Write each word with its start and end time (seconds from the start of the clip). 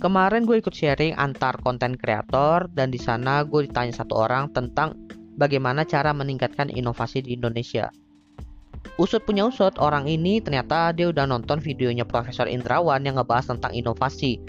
Kemarin 0.00 0.48
gue 0.48 0.56
ikut 0.56 0.72
sharing 0.72 1.12
antar 1.20 1.60
konten 1.60 1.92
kreator 1.92 2.72
dan 2.72 2.88
di 2.88 2.96
sana 2.96 3.44
gue 3.44 3.68
ditanya 3.68 4.00
satu 4.00 4.16
orang 4.16 4.48
tentang 4.48 4.96
bagaimana 5.36 5.84
cara 5.84 6.16
meningkatkan 6.16 6.72
inovasi 6.72 7.20
di 7.20 7.36
Indonesia. 7.36 7.92
Usut 8.96 9.20
punya 9.28 9.44
usut, 9.44 9.76
orang 9.76 10.08
ini 10.08 10.40
ternyata 10.40 10.96
dia 10.96 11.12
udah 11.12 11.28
nonton 11.28 11.60
videonya 11.60 12.08
Profesor 12.08 12.48
Indrawan 12.48 13.04
yang 13.04 13.20
ngebahas 13.20 13.52
tentang 13.52 13.76
inovasi. 13.76 14.40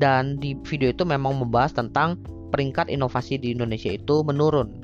Dan 0.00 0.40
di 0.40 0.56
video 0.64 0.88
itu 0.88 1.04
memang 1.04 1.44
membahas 1.44 1.76
tentang 1.76 2.16
peringkat 2.48 2.88
inovasi 2.88 3.36
di 3.36 3.52
Indonesia 3.52 3.92
itu 3.92 4.24
menurun. 4.24 4.80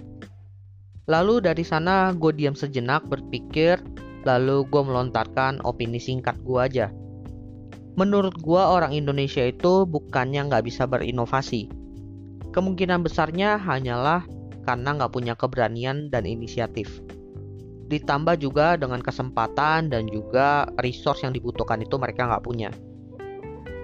Lalu 1.09 1.41
dari 1.41 1.65
sana 1.65 2.13
gue 2.13 2.37
diam 2.37 2.53
sejenak 2.53 3.09
berpikir, 3.09 3.81
lalu 4.29 4.69
gue 4.69 4.83
melontarkan 4.85 5.65
opini 5.65 5.97
singkat 5.97 6.37
gue 6.45 6.61
aja 6.61 6.93
menurut 7.97 8.37
gua 8.41 8.73
orang 8.77 8.97
Indonesia 8.97 9.45
itu 9.45 9.85
bukannya 9.85 10.49
nggak 10.49 10.65
bisa 10.65 10.89
berinovasi. 10.89 11.69
Kemungkinan 12.53 13.01
besarnya 13.05 13.57
hanyalah 13.57 14.25
karena 14.69 14.97
nggak 14.97 15.13
punya 15.13 15.35
keberanian 15.37 16.13
dan 16.13 16.29
inisiatif. 16.29 17.01
Ditambah 17.89 18.41
juga 18.41 18.81
dengan 18.81 19.05
kesempatan 19.05 19.93
dan 19.93 20.09
juga 20.09 20.65
resource 20.81 21.25
yang 21.25 21.37
dibutuhkan 21.37 21.81
itu 21.85 21.97
mereka 22.01 22.29
nggak 22.29 22.45
punya. 22.45 22.71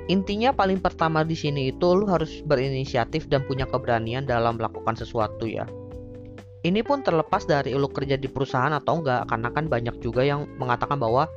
Intinya 0.08 0.56
paling 0.56 0.80
pertama 0.80 1.20
di 1.20 1.36
sini 1.36 1.68
itu 1.68 1.92
lu 1.92 2.08
harus 2.08 2.40
berinisiatif 2.48 3.28
dan 3.28 3.44
punya 3.44 3.68
keberanian 3.68 4.24
dalam 4.24 4.56
melakukan 4.56 4.96
sesuatu 4.96 5.44
ya. 5.44 5.68
Ini 6.64 6.80
pun 6.82 7.04
terlepas 7.04 7.44
dari 7.44 7.76
lu 7.76 7.86
kerja 7.86 8.16
di 8.16 8.26
perusahaan 8.26 8.72
atau 8.72 8.98
enggak, 8.98 9.28
karena 9.30 9.48
kan 9.52 9.68
banyak 9.68 10.00
juga 10.00 10.24
yang 10.24 10.48
mengatakan 10.56 10.96
bahwa 10.98 11.28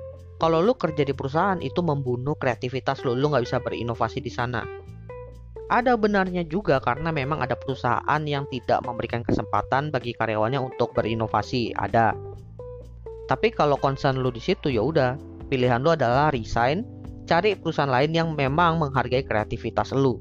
kalau 0.41 0.57
lu 0.57 0.73
kerja 0.73 1.05
di 1.05 1.13
perusahaan 1.13 1.61
itu 1.61 1.85
membunuh 1.85 2.33
kreativitas 2.33 3.05
lu, 3.05 3.13
lu 3.13 3.29
nggak 3.29 3.45
bisa 3.45 3.61
berinovasi 3.61 4.25
di 4.25 4.33
sana. 4.33 4.65
Ada 5.69 5.93
benarnya 5.93 6.41
juga 6.49 6.81
karena 6.81 7.13
memang 7.13 7.45
ada 7.45 7.53
perusahaan 7.53 8.21
yang 8.25 8.49
tidak 8.49 8.81
memberikan 8.81 9.21
kesempatan 9.21 9.93
bagi 9.93 10.17
karyawannya 10.17 10.57
untuk 10.57 10.97
berinovasi, 10.97 11.77
ada. 11.77 12.17
Tapi 13.29 13.53
kalau 13.53 13.77
concern 13.77 14.17
lu 14.17 14.33
di 14.33 14.41
situ 14.41 14.73
ya 14.73 14.81
udah, 14.81 15.13
pilihan 15.45 15.77
lu 15.77 15.93
adalah 15.93 16.33
resign, 16.33 16.89
cari 17.29 17.53
perusahaan 17.53 17.93
lain 17.93 18.11
yang 18.11 18.33
memang 18.33 18.81
menghargai 18.81 19.21
kreativitas 19.21 19.93
lu. 19.93 20.17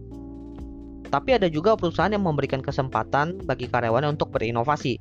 Tapi 1.08 1.34
ada 1.34 1.48
juga 1.48 1.80
perusahaan 1.80 2.12
yang 2.12 2.22
memberikan 2.28 2.60
kesempatan 2.60 3.40
bagi 3.48 3.72
karyawannya 3.72 4.20
untuk 4.20 4.36
berinovasi. 4.36 5.00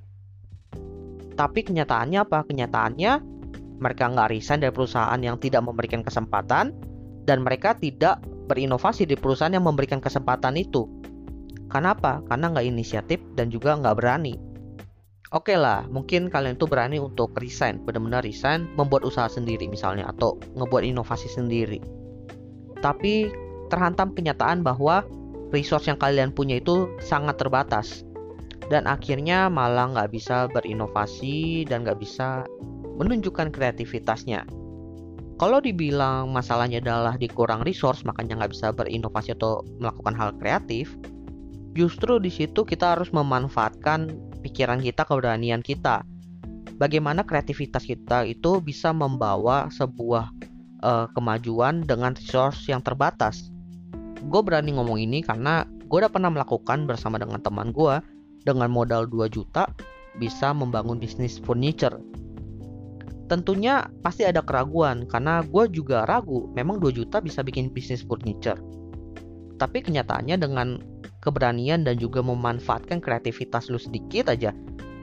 Tapi 1.36 1.60
kenyataannya 1.62 2.24
apa? 2.24 2.48
Kenyataannya 2.48 3.39
mereka 3.80 4.12
nggak 4.12 4.30
resign 4.36 4.60
dari 4.60 4.76
perusahaan 4.76 5.20
yang 5.20 5.40
tidak 5.40 5.64
memberikan 5.64 6.04
kesempatan 6.04 6.76
dan 7.24 7.38
mereka 7.42 7.76
tidak 7.76 8.20
berinovasi 8.50 9.06
di 9.06 9.16
perusahaan 9.16 9.54
yang 9.54 9.66
memberikan 9.66 10.04
kesempatan 10.04 10.60
itu. 10.60 10.90
Kenapa? 11.70 12.26
Karena 12.26 12.50
nggak 12.50 12.66
inisiatif 12.66 13.22
dan 13.38 13.54
juga 13.54 13.78
nggak 13.78 13.96
berani. 13.96 14.50
Oke 15.30 15.54
okay 15.54 15.58
lah, 15.62 15.86
mungkin 15.86 16.26
kalian 16.26 16.58
tuh 16.58 16.66
berani 16.66 16.98
untuk 16.98 17.38
resign, 17.38 17.86
benar-benar 17.86 18.26
resign, 18.26 18.66
membuat 18.74 19.06
usaha 19.06 19.30
sendiri 19.30 19.70
misalnya, 19.70 20.10
atau 20.10 20.42
ngebuat 20.58 20.82
inovasi 20.82 21.30
sendiri. 21.30 21.78
Tapi 22.82 23.30
terhantam 23.70 24.18
kenyataan 24.18 24.66
bahwa 24.66 25.06
resource 25.54 25.86
yang 25.86 26.02
kalian 26.02 26.34
punya 26.34 26.58
itu 26.58 26.90
sangat 26.98 27.38
terbatas. 27.38 28.02
Dan 28.74 28.90
akhirnya 28.90 29.54
malah 29.54 29.94
nggak 29.94 30.10
bisa 30.10 30.50
berinovasi 30.50 31.70
dan 31.70 31.86
nggak 31.86 32.02
bisa 32.02 32.50
menunjukkan 33.00 33.56
kreativitasnya. 33.56 34.44
Kalau 35.40 35.64
dibilang 35.64 36.36
masalahnya 36.36 36.84
adalah 36.84 37.16
dikurang 37.16 37.64
resource, 37.64 38.04
makanya 38.04 38.44
nggak 38.44 38.52
bisa 38.52 38.76
berinovasi 38.76 39.32
atau 39.40 39.64
melakukan 39.80 40.12
hal 40.20 40.36
kreatif, 40.36 41.00
justru 41.80 42.20
di 42.20 42.28
situ 42.28 42.68
kita 42.68 43.00
harus 43.00 43.08
memanfaatkan 43.16 44.12
pikiran 44.44 44.84
kita, 44.84 45.08
keberanian 45.08 45.64
kita. 45.64 46.04
Bagaimana 46.76 47.24
kreativitas 47.24 47.88
kita 47.88 48.28
itu 48.28 48.60
bisa 48.60 48.92
membawa 48.92 49.72
sebuah 49.72 50.32
uh, 50.84 51.08
kemajuan 51.16 51.88
dengan 51.88 52.16
resource 52.16 52.68
yang 52.68 52.84
terbatas. 52.84 53.52
Gue 54.28 54.44
berani 54.44 54.76
ngomong 54.76 55.00
ini 55.00 55.24
karena 55.24 55.64
gue 55.64 55.98
udah 56.04 56.12
pernah 56.12 56.32
melakukan 56.32 56.84
bersama 56.84 57.16
dengan 57.16 57.40
teman 57.40 57.72
gue 57.72 58.00
dengan 58.44 58.68
modal 58.72 59.08
2 59.08 59.32
juta 59.32 59.72
bisa 60.20 60.52
membangun 60.52 61.00
bisnis 61.00 61.40
furniture 61.40 61.96
tentunya 63.30 63.86
pasti 64.02 64.26
ada 64.26 64.42
keraguan 64.42 65.06
karena 65.06 65.46
gue 65.46 65.70
juga 65.70 66.04
ragu 66.10 66.50
memang 66.58 66.82
2 66.82 66.98
juta 66.98 67.22
bisa 67.22 67.46
bikin 67.46 67.70
bisnis 67.70 68.02
furniture. 68.02 68.58
Tapi 69.62 69.86
kenyataannya 69.86 70.36
dengan 70.42 70.82
keberanian 71.22 71.86
dan 71.86 72.02
juga 72.02 72.26
memanfaatkan 72.26 72.98
kreativitas 73.00 73.70
lu 73.70 73.78
sedikit 73.78 74.34
aja 74.34 74.50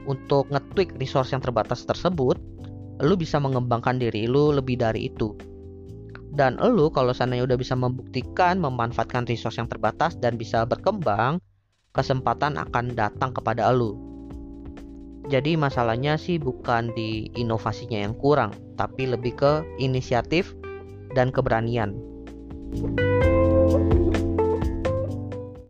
untuk 0.05 0.51
nge-tweak 0.51 0.99
resource 0.99 1.31
yang 1.31 1.39
terbatas 1.39 1.87
tersebut 1.87 2.35
lu 2.99 3.13
bisa 3.15 3.39
mengembangkan 3.39 3.95
diri 4.01 4.27
lu 4.27 4.51
lebih 4.51 4.75
dari 4.75 5.07
itu. 5.07 5.31
Dan 6.33 6.59
lu 6.59 6.91
kalau 6.91 7.15
sananya 7.15 7.47
udah 7.47 7.57
bisa 7.57 7.73
membuktikan 7.73 8.59
memanfaatkan 8.59 9.25
resource 9.25 9.57
yang 9.57 9.69
terbatas 9.71 10.19
dan 10.19 10.35
bisa 10.35 10.67
berkembang 10.67 11.39
kesempatan 11.95 12.59
akan 12.59 12.93
datang 12.93 13.31
kepada 13.33 13.71
lu 13.73 14.16
jadi 15.27 15.59
masalahnya 15.59 16.15
sih 16.15 16.39
bukan 16.39 16.95
di 16.95 17.27
inovasinya 17.35 17.99
yang 17.99 18.15
kurang, 18.15 18.55
tapi 18.79 19.07
lebih 19.07 19.35
ke 19.35 19.53
inisiatif 19.79 20.55
dan 21.15 21.31
keberanian. 21.31 21.95
thank 22.67 22.99
you 22.99 23.26